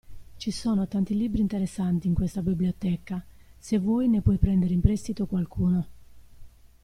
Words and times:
Ci 0.37 0.49
sono 0.49 0.87
tanti 0.87 1.15
libri 1.15 1.41
interessanti 1.41 2.07
in 2.07 2.15
questa 2.15 2.41
biblioteca, 2.41 3.23
se 3.55 3.77
vuoi 3.77 4.07
ne 4.07 4.21
puoi 4.23 4.39
prendere 4.39 4.73
in 4.73 4.81
prestito 4.81 5.27
qualcuno. 5.27 5.87